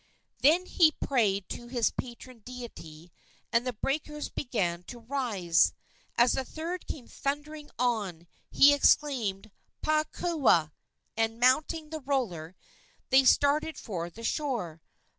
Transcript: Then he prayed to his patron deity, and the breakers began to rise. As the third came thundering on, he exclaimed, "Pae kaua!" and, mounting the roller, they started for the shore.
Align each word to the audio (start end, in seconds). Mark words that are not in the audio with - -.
Then 0.39 0.65
he 0.65 0.93
prayed 0.93 1.47
to 1.49 1.67
his 1.67 1.91
patron 1.91 2.39
deity, 2.39 3.11
and 3.53 3.67
the 3.67 3.73
breakers 3.73 4.29
began 4.29 4.81
to 4.85 4.97
rise. 4.97 5.73
As 6.17 6.31
the 6.33 6.43
third 6.43 6.87
came 6.87 7.05
thundering 7.07 7.69
on, 7.77 8.25
he 8.49 8.73
exclaimed, 8.73 9.51
"Pae 9.83 10.05
kaua!" 10.05 10.71
and, 11.15 11.39
mounting 11.39 11.91
the 11.91 12.01
roller, 12.01 12.55
they 13.11 13.23
started 13.23 13.77
for 13.77 14.09
the 14.09 14.23
shore. 14.23 14.81